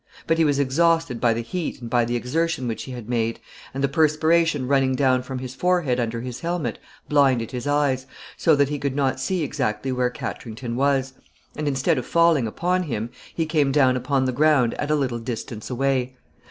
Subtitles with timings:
[0.25, 3.39] But he was exhausted by the heat and by the exertion which he had made,
[3.71, 8.55] and the perspiration running down from his forehead under his helmet blinded his eyes, so
[8.55, 11.13] that he could not see exactly where Katrington was,
[11.55, 15.19] and, instead of falling upon him, he came down upon the ground at a little
[15.19, 16.15] distance away.